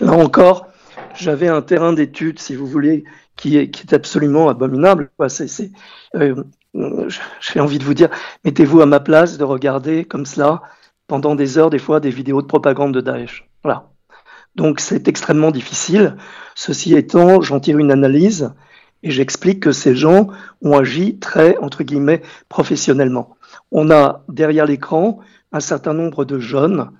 Là 0.00 0.12
encore, 0.12 0.71
j'avais 1.14 1.48
un 1.48 1.62
terrain 1.62 1.92
d'étude, 1.92 2.38
si 2.38 2.54
vous 2.54 2.66
voulez, 2.66 3.04
qui 3.36 3.56
est, 3.56 3.92
absolument 3.92 4.48
abominable. 4.48 5.10
Euh, 6.14 6.44
j'ai 7.40 7.60
envie 7.60 7.78
de 7.78 7.84
vous 7.84 7.94
dire, 7.94 8.08
mettez-vous 8.44 8.80
à 8.80 8.86
ma 8.86 9.00
place 9.00 9.38
de 9.38 9.44
regarder 9.44 10.04
comme 10.04 10.26
cela 10.26 10.62
pendant 11.06 11.34
des 11.34 11.58
heures, 11.58 11.70
des 11.70 11.78
fois, 11.78 12.00
des 12.00 12.10
vidéos 12.10 12.42
de 12.42 12.46
propagande 12.46 12.94
de 12.94 13.00
Daesh. 13.00 13.48
Voilà. 13.62 13.90
Donc 14.54 14.80
c'est 14.80 15.08
extrêmement 15.08 15.50
difficile. 15.50 16.16
Ceci 16.54 16.94
étant, 16.94 17.40
j'en 17.40 17.60
tire 17.60 17.78
une 17.78 17.90
analyse 17.90 18.52
et 19.02 19.10
j'explique 19.10 19.60
que 19.60 19.72
ces 19.72 19.94
gens 19.94 20.28
ont 20.62 20.76
agi 20.76 21.18
très, 21.18 21.56
entre 21.58 21.82
guillemets, 21.82 22.22
professionnellement. 22.48 23.36
On 23.70 23.90
a 23.90 24.24
derrière 24.28 24.66
l'écran 24.66 25.20
un 25.52 25.60
certain 25.60 25.94
nombre 25.94 26.24
de 26.24 26.38
jeunes 26.38 26.90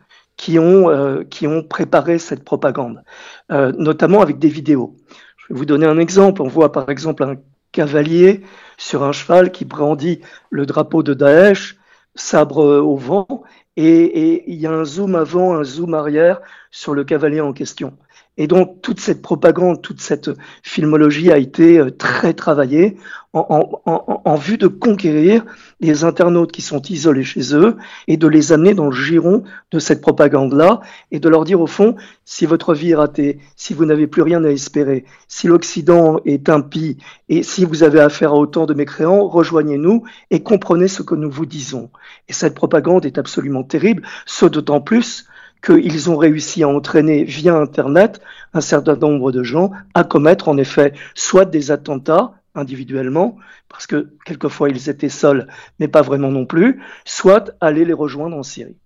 qui 0.42 0.58
ont, 0.58 0.90
euh, 0.90 1.22
qui 1.22 1.46
ont 1.46 1.62
préparé 1.62 2.18
cette 2.18 2.42
propagande, 2.42 3.04
euh, 3.52 3.70
notamment 3.78 4.22
avec 4.22 4.40
des 4.40 4.49
vidéos. 4.49 4.96
Je 5.37 5.46
vais 5.54 5.56
vous 5.56 5.64
donner 5.64 5.87
un 5.87 5.99
exemple. 5.99 6.42
On 6.42 6.49
voit 6.49 6.72
par 6.72 6.90
exemple 6.90 7.22
un 7.22 7.37
cavalier 7.70 8.42
sur 8.76 9.04
un 9.04 9.12
cheval 9.12 9.52
qui 9.52 9.64
brandit 9.64 10.20
le 10.50 10.66
drapeau 10.66 11.04
de 11.04 11.14
Daesh, 11.14 11.76
sabre 12.16 12.80
au 12.80 12.96
vent, 12.96 13.44
et, 13.76 14.42
il 14.50 14.58
y 14.58 14.66
a 14.66 14.72
un 14.72 14.84
zoom 14.84 15.14
avant, 15.14 15.54
un 15.54 15.62
zoom 15.62 15.94
arrière 15.94 16.40
sur 16.72 16.92
le 16.92 17.04
cavalier 17.04 17.40
en 17.40 17.52
question. 17.52 17.96
Et 18.38 18.47
donc 18.47 18.81
toute 18.81 18.99
cette 18.99 19.21
propagande, 19.21 19.83
toute 19.83 20.00
cette 20.00 20.31
filmologie 20.62 21.31
a 21.31 21.37
été 21.37 21.78
euh, 21.78 21.90
très 21.90 22.33
travaillée 22.33 22.97
en, 23.35 24.37
vue 24.37 24.59
de 24.59 24.66
conquérir 24.66 25.42
les 25.81 26.04
internautes 26.04 26.52
qui 26.52 26.61
sont 26.61 26.83
isolés 26.83 27.25
chez 27.25 27.54
eux 27.54 27.76
et 28.07 28.19
de 28.19 28.26
les 28.26 28.52
amener 28.52 28.75
dans 28.75 28.87
le 28.87 28.92
giron 28.92 29.45
de 29.71 29.78
cette 29.78 30.02
propagande-là 30.02 30.81
et 31.11 31.19
de 31.19 31.28
leur 31.31 31.45
dire 31.45 31.61
au 31.61 31.66
fond, 31.66 31.97
si 32.26 32.45
votre 32.45 32.75
vie 32.75 32.90
est 32.90 32.95
ratée, 32.95 33.38
si 33.57 33.73
vous 33.73 33.87
n'avez 33.87 34.07
plus 34.07 34.21
rien 34.21 34.45
à 34.45 34.50
espérer, 34.50 35.07
si 35.28 35.47
l'Occident 35.47 36.21
est 36.26 36.50
impie 36.50 36.99
et 37.31 37.42
si 37.42 37.64
vous 37.64 37.83
avez 37.83 38.00
affaire 38.00 38.33
à 38.33 38.37
autant 38.37 38.66
de 38.66 38.75
mécréants, 38.75 39.26
rejoignez-nous 39.26 40.02
et 40.31 40.42
comprenez 40.42 40.88
ce 40.88 41.02
que 41.02 41.14
nous 41.14 41.31
vous 41.31 41.47
disons. 41.47 41.88
Et 42.28 42.35
cette 42.35 42.54
propagande 42.54 43.07
est 43.07 43.16
absolument 43.16 43.62
terrible, 43.62 44.02
ce 44.26 44.45
d'autant 44.45 44.83
plus 44.83 45.26
qu'ils 45.62 46.11
ont 46.11 46.16
réussi 46.16 46.62
à 46.62 46.69
entraîner 46.69 47.25
via 47.25 47.54
Internet 47.54 48.21
un 48.52 48.61
certain 48.61 48.97
nombre 48.97 49.33
de 49.33 49.42
gens 49.42 49.71
à 49.95 50.04
commettre 50.04 50.49
en 50.49 50.57
effet 50.57 50.92
soit 51.14 51.45
des 51.45 51.71
attentats 51.71 52.35
individuellement, 52.54 53.38
parce 53.69 53.87
que 53.87 54.11
quelquefois 54.25 54.69
ils 54.69 54.90
étaient 54.90 55.09
seuls, 55.09 55.47
mais 55.78 55.88
pas 55.88 56.02
vraiment 56.02 56.31
non 56.31 56.45
plus, 56.45 56.83
soit 57.04 57.52
aller 57.61 57.85
les 57.85 57.92
rejoindre 57.92 58.37
en 58.37 58.42
Syrie. 58.42 58.76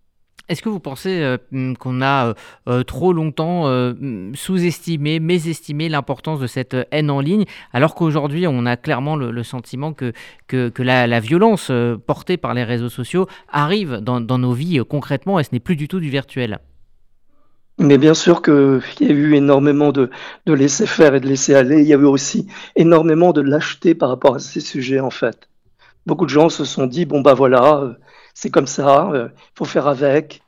Est-ce 0.48 0.62
que 0.62 0.68
vous 0.68 0.80
pensez 0.80 1.22
euh, 1.22 1.38
mm, 1.50 1.74
qu'on 1.74 2.00
a 2.02 2.28
euh, 2.28 2.34
euh, 2.68 2.82
trop 2.84 3.12
longtemps 3.12 3.68
mm, 3.68 4.34
sous-estimé, 4.34 5.18
mésestimé 5.18 5.88
l'importance 5.88 6.40
de 6.40 6.46
cette 6.46 6.76
haine 6.90 7.10
en 7.10 7.20
ligne, 7.20 7.44
alors 7.72 7.94
qu'aujourd'hui 7.94 8.46
on 8.46 8.64
a 8.66 8.76
clairement 8.76 9.16
le, 9.16 9.42
sentiment 9.42 9.92
que, 9.92 10.12
que, 10.46 10.82
la, 10.82 11.20
violence 11.20 11.70
portée 12.06 12.36
par 12.36 12.54
les 12.54 12.64
réseaux 12.64 12.88
sociaux 12.88 13.26
arrive 13.48 13.96
dans, 13.96 14.20
dans 14.20 14.38
nos 14.38 14.52
vies 14.52 14.80
concrètement 14.88 15.38
et 15.38 15.44
ce 15.44 15.50
n'est 15.52 15.60
plus 15.60 15.76
du 15.76 15.88
tout 15.88 16.00
du 16.00 16.10
virtuel? 16.10 16.58
Mais 17.78 17.98
bien 17.98 18.14
sûr 18.14 18.40
qu'il 18.40 18.80
y 19.00 19.10
a 19.10 19.12
eu 19.12 19.34
énormément 19.34 19.92
de, 19.92 20.10
de 20.46 20.52
laisser 20.52 20.86
faire 20.86 21.14
et 21.14 21.20
de 21.20 21.26
laisser 21.26 21.54
aller. 21.54 21.82
Il 21.82 21.86
y 21.86 21.92
a 21.92 21.98
eu 21.98 22.04
aussi 22.04 22.46
énormément 22.74 23.32
de 23.32 23.42
lâcheté 23.42 23.94
par 23.94 24.08
rapport 24.08 24.36
à 24.36 24.38
ces 24.38 24.60
sujets, 24.60 25.00
en 25.00 25.10
fait. 25.10 25.48
Beaucoup 26.06 26.24
de 26.24 26.30
gens 26.30 26.48
se 26.48 26.64
sont 26.64 26.86
dit, 26.86 27.04
bon, 27.04 27.20
bah 27.20 27.34
voilà, 27.34 27.96
c'est 28.36 28.50
comme 28.50 28.66
ça, 28.66 29.10
il 29.14 29.30
faut 29.54 29.64
faire 29.64 29.86
avec. 29.86 30.42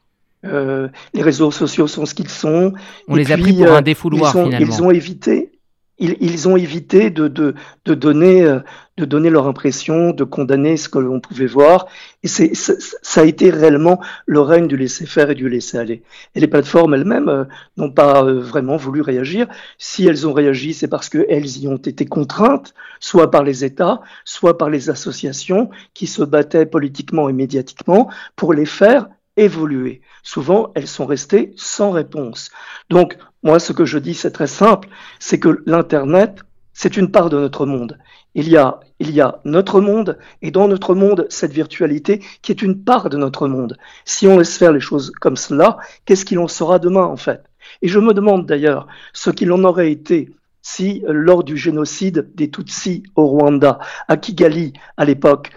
Euh, 0.44 0.88
les 1.14 1.22
réseaux 1.22 1.50
sociaux 1.50 1.88
sont 1.88 2.06
ce 2.06 2.14
qu'ils 2.14 2.28
sont. 2.28 2.72
On 3.08 3.16
les 3.16 3.32
a 3.32 3.38
pris 3.38 3.54
pour 3.54 3.72
un 3.72 3.78
euh, 3.78 3.80
défouloir 3.80 4.36
ils 4.36 4.44
finalement. 4.44 4.76
Ils 4.76 4.82
ont 4.82 4.90
évité, 4.90 5.57
ils, 5.98 6.48
ont 6.48 6.56
évité 6.56 7.10
de, 7.10 7.28
de, 7.28 7.54
de, 7.84 7.94
donner, 7.94 8.42
euh, 8.42 8.60
de 8.96 9.04
donner 9.04 9.30
leur 9.30 9.46
impression, 9.46 10.10
de 10.10 10.24
condamner 10.24 10.76
ce 10.76 10.88
que 10.88 10.98
l'on 10.98 11.20
pouvait 11.20 11.46
voir. 11.46 11.86
Et 12.22 12.28
c'est, 12.28 12.54
ça 12.54 13.20
a 13.20 13.24
été 13.24 13.50
réellement 13.50 14.00
le 14.26 14.40
règne 14.40 14.68
du 14.68 14.76
laisser-faire 14.76 15.30
et 15.30 15.34
du 15.34 15.48
laisser-aller. 15.48 16.02
Et 16.34 16.40
les 16.40 16.46
plateformes 16.46 16.94
elles-mêmes 16.94 17.28
euh, 17.28 17.44
n'ont 17.76 17.90
pas 17.90 18.24
euh, 18.24 18.40
vraiment 18.40 18.76
voulu 18.76 19.00
réagir. 19.00 19.48
Si 19.78 20.06
elles 20.06 20.26
ont 20.26 20.32
réagi, 20.32 20.74
c'est 20.74 20.88
parce 20.88 21.08
qu'elles 21.08 21.58
y 21.58 21.66
ont 21.68 21.76
été 21.76 22.06
contraintes, 22.06 22.74
soit 23.00 23.30
par 23.30 23.42
les 23.42 23.64
États, 23.64 24.00
soit 24.24 24.56
par 24.58 24.70
les 24.70 24.90
associations 24.90 25.70
qui 25.94 26.06
se 26.06 26.22
battaient 26.22 26.66
politiquement 26.66 27.28
et 27.28 27.32
médiatiquement 27.32 28.08
pour 28.36 28.54
les 28.54 28.66
faire 28.66 29.08
évoluer. 29.36 30.02
Souvent, 30.22 30.72
elles 30.74 30.88
sont 30.88 31.06
restées 31.06 31.52
sans 31.56 31.90
réponse. 31.90 32.50
Donc, 32.90 33.16
moi, 33.42 33.58
ce 33.58 33.72
que 33.72 33.84
je 33.84 33.98
dis, 33.98 34.14
c'est 34.14 34.32
très 34.32 34.46
simple, 34.46 34.88
c'est 35.18 35.38
que 35.38 35.62
l'Internet, 35.66 36.40
c'est 36.72 36.96
une 36.96 37.10
part 37.10 37.30
de 37.30 37.38
notre 37.38 37.66
monde. 37.66 37.98
Il 38.34 38.48
y, 38.48 38.56
a, 38.56 38.80
il 39.00 39.10
y 39.10 39.20
a 39.20 39.40
notre 39.44 39.80
monde, 39.80 40.18
et 40.42 40.50
dans 40.50 40.68
notre 40.68 40.94
monde, 40.94 41.26
cette 41.28 41.52
virtualité 41.52 42.22
qui 42.42 42.52
est 42.52 42.62
une 42.62 42.84
part 42.84 43.10
de 43.10 43.16
notre 43.16 43.48
monde. 43.48 43.76
Si 44.04 44.26
on 44.26 44.38
laisse 44.38 44.56
faire 44.56 44.72
les 44.72 44.80
choses 44.80 45.12
comme 45.20 45.36
cela, 45.36 45.78
qu'est-ce 46.04 46.24
qu'il 46.24 46.38
en 46.38 46.48
sera 46.48 46.78
demain, 46.78 47.04
en 47.04 47.16
fait? 47.16 47.42
Et 47.82 47.88
je 47.88 47.98
me 47.98 48.14
demande 48.14 48.46
d'ailleurs 48.46 48.86
ce 49.12 49.30
qu'il 49.30 49.52
en 49.52 49.64
aurait 49.64 49.90
été 49.90 50.30
si 50.62 51.02
lors 51.06 51.44
du 51.44 51.56
génocide 51.56 52.30
des 52.34 52.50
Tutsis 52.50 53.02
au 53.16 53.26
Rwanda, 53.26 53.78
à 54.08 54.16
Kigali 54.16 54.72
à 54.96 55.04
l'époque, 55.04 55.50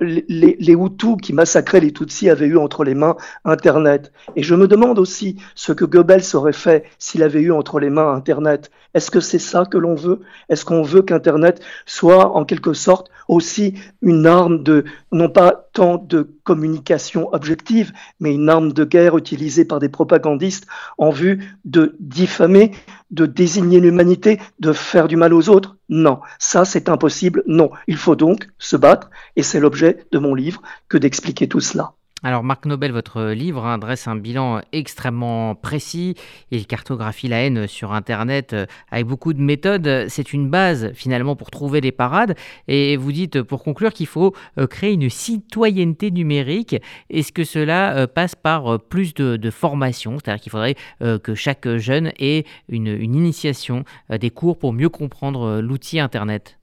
les, 0.00 0.56
les, 0.58 0.72
Hutus 0.72 1.16
qui 1.22 1.32
massacraient 1.32 1.80
les 1.80 1.92
Tutsis 1.92 2.28
avaient 2.28 2.46
eu 2.46 2.58
entre 2.58 2.84
les 2.84 2.94
mains 2.94 3.16
Internet. 3.44 4.12
Et 4.36 4.42
je 4.42 4.54
me 4.54 4.66
demande 4.66 4.98
aussi 4.98 5.36
ce 5.54 5.72
que 5.72 5.84
Goebbels 5.84 6.34
aurait 6.34 6.52
fait 6.52 6.84
s'il 6.98 7.22
avait 7.22 7.40
eu 7.40 7.52
entre 7.52 7.78
les 7.78 7.90
mains 7.90 8.12
Internet. 8.12 8.70
Est-ce 8.94 9.10
que 9.10 9.20
c'est 9.20 9.38
ça 9.38 9.64
que 9.64 9.78
l'on 9.78 9.94
veut? 9.94 10.20
Est-ce 10.48 10.64
qu'on 10.64 10.82
veut 10.82 11.02
qu'Internet 11.02 11.60
soit 11.86 12.34
en 12.34 12.44
quelque 12.44 12.72
sorte 12.72 13.10
aussi 13.28 13.74
une 14.02 14.26
arme 14.26 14.62
de, 14.62 14.84
non 15.12 15.28
pas 15.28 15.67
tant 15.78 15.96
de 15.96 16.34
communication 16.42 17.32
objective, 17.32 17.92
mais 18.18 18.34
une 18.34 18.48
arme 18.48 18.72
de 18.72 18.82
guerre 18.82 19.16
utilisée 19.16 19.64
par 19.64 19.78
des 19.78 19.88
propagandistes 19.88 20.66
en 20.98 21.10
vue 21.10 21.56
de 21.64 21.94
diffamer, 22.00 22.72
de 23.12 23.26
désigner 23.26 23.78
l'humanité, 23.78 24.40
de 24.58 24.72
faire 24.72 25.06
du 25.06 25.14
mal 25.14 25.32
aux 25.32 25.48
autres 25.48 25.76
Non, 25.88 26.18
ça 26.40 26.64
c'est 26.64 26.88
impossible. 26.88 27.44
Non, 27.46 27.70
il 27.86 27.96
faut 27.96 28.16
donc 28.16 28.48
se 28.58 28.76
battre, 28.76 29.08
et 29.36 29.44
c'est 29.44 29.60
l'objet 29.60 30.04
de 30.10 30.18
mon 30.18 30.34
livre 30.34 30.62
que 30.88 30.98
d'expliquer 30.98 31.46
tout 31.46 31.60
cela. 31.60 31.92
Alors 32.24 32.42
Marc 32.42 32.66
Nobel, 32.66 32.90
votre 32.90 33.26
livre 33.26 33.64
hein, 33.64 33.78
dresse 33.78 34.08
un 34.08 34.16
bilan 34.16 34.60
extrêmement 34.72 35.54
précis. 35.54 36.16
Il 36.50 36.66
cartographie 36.66 37.28
la 37.28 37.44
haine 37.44 37.68
sur 37.68 37.92
Internet 37.92 38.54
euh, 38.54 38.66
avec 38.90 39.06
beaucoup 39.06 39.32
de 39.32 39.40
méthodes. 39.40 40.06
C'est 40.08 40.32
une 40.32 40.50
base 40.50 40.90
finalement 40.94 41.36
pour 41.36 41.52
trouver 41.52 41.80
des 41.80 41.92
parades. 41.92 42.34
Et 42.66 42.96
vous 42.96 43.12
dites 43.12 43.42
pour 43.42 43.62
conclure 43.62 43.92
qu'il 43.92 44.08
faut 44.08 44.34
euh, 44.58 44.66
créer 44.66 44.94
une 44.94 45.08
citoyenneté 45.08 46.10
numérique. 46.10 46.74
Est-ce 47.08 47.30
que 47.30 47.44
cela 47.44 47.96
euh, 47.96 48.06
passe 48.08 48.34
par 48.34 48.80
plus 48.80 49.14
de, 49.14 49.50
formation? 49.50 50.18
C'est-à-dire 50.18 50.42
qu'il 50.42 50.52
faudrait 50.52 50.76
que 51.00 51.34
chaque 51.34 51.68
jeune 51.76 52.12
ait 52.18 52.44
une, 52.68 52.88
une 52.88 53.14
initiation, 53.14 53.84
des 54.10 54.30
cours 54.30 54.58
pour 54.58 54.72
mieux 54.72 54.90
comprendre 54.90 55.60
l'outil 55.60 55.98
Internet? 56.00 56.58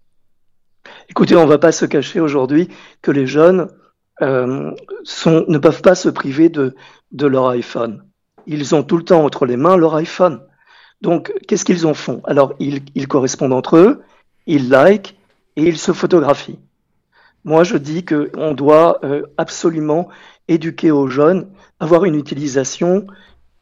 Écoutez, 1.09 1.35
on 1.35 1.43
ne 1.43 1.49
va 1.49 1.57
pas 1.57 1.71
se 1.71 1.85
cacher 1.85 2.19
aujourd'hui 2.19 2.67
que 3.01 3.11
les 3.11 3.25
jeunes 3.25 3.69
euh, 4.21 4.71
ne 5.25 5.57
peuvent 5.57 5.81
pas 5.81 5.95
se 5.95 6.09
priver 6.09 6.49
de, 6.49 6.75
leur 7.21 7.47
iPhone. 7.49 8.03
Ils 8.47 8.75
ont 8.75 8.83
tout 8.83 8.97
le 8.97 9.03
temps 9.03 9.23
entre 9.23 9.45
les 9.45 9.57
mains 9.57 9.77
leur 9.77 9.95
iPhone. 9.95 10.41
Donc, 11.01 11.33
qu'est-ce 11.47 11.65
qu'ils 11.65 11.85
en 11.85 11.93
font? 11.93 12.21
Alors, 12.25 12.53
ils, 12.59 13.07
correspondent 13.07 13.53
entre 13.53 13.77
eux, 13.77 14.03
ils 14.45 14.69
like 14.69 15.17
et 15.55 15.63
ils 15.63 15.77
se 15.77 15.91
photographient. 15.91 16.59
Moi, 17.43 17.63
je 17.63 17.77
dis 17.77 18.05
qu'on 18.05 18.53
doit 18.53 18.99
euh, 19.03 19.23
absolument 19.37 20.09
éduquer 20.47 20.91
aux 20.91 21.07
jeunes, 21.07 21.49
avoir 21.79 22.05
une 22.05 22.15
utilisation, 22.15 23.05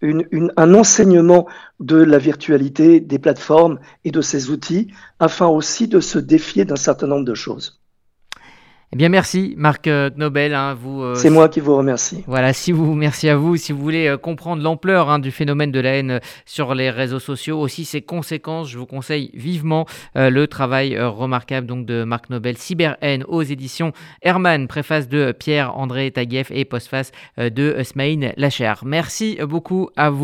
un 0.01 0.73
enseignement 0.73 1.47
de 1.79 1.97
la 1.97 2.17
virtualité, 2.17 2.99
des 2.99 3.19
plateformes 3.19 3.79
et 4.03 4.11
de 4.11 4.21
ces 4.21 4.49
outils, 4.49 4.93
afin 5.19 5.47
aussi 5.47 5.87
de 5.87 5.99
se 5.99 6.19
défier 6.19 6.65
d'un 6.65 6.75
certain 6.75 7.07
nombre 7.07 7.25
de 7.25 7.33
choses. 7.33 7.82
Eh 8.93 8.95
bien, 8.95 9.09
merci 9.09 9.55
Marc 9.57 9.87
euh, 9.87 10.11
Nobel. 10.17 10.53
Hein, 10.53 10.77
vous, 10.79 11.01
euh, 11.01 11.15
c'est 11.15 11.31
moi 11.31 11.49
qui 11.49 11.59
vous 11.59 11.75
remercie. 11.75 12.23
Voilà, 12.27 12.53
si 12.53 12.71
vous, 12.71 12.93
merci 12.93 13.27
à 13.27 13.35
vous. 13.35 13.57
Si 13.57 13.71
vous 13.71 13.81
voulez 13.81 14.05
euh, 14.05 14.17
comprendre 14.17 14.61
l'ampleur 14.61 15.09
hein, 15.09 15.17
du 15.17 15.31
phénomène 15.31 15.71
de 15.71 15.79
la 15.79 15.95
haine 15.95 16.19
sur 16.45 16.75
les 16.75 16.91
réseaux 16.91 17.17
sociaux, 17.17 17.59
aussi 17.59 17.85
ses 17.85 18.03
conséquences, 18.03 18.69
je 18.69 18.77
vous 18.77 18.85
conseille 18.85 19.31
vivement 19.33 19.87
le 20.13 20.45
travail 20.45 20.99
remarquable 20.99 21.65
donc 21.65 21.87
de 21.87 22.03
Marc 22.03 22.29
Nobel, 22.29 22.55
Cyber 22.55 22.97
haine 23.01 23.23
aux 23.27 23.41
éditions 23.41 23.93
Herman, 24.21 24.67
préface 24.67 25.09
de 25.09 25.31
Pierre-André 25.31 26.11
Taguieff 26.11 26.51
et 26.51 26.63
postface 26.63 27.11
de 27.37 27.81
Smaïn 27.83 28.31
Lacher. 28.37 28.73
Merci 28.83 29.39
beaucoup 29.41 29.89
à 29.95 30.11
vous. 30.11 30.21